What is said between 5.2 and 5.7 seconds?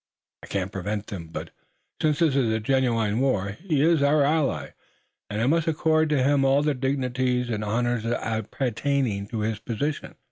and I must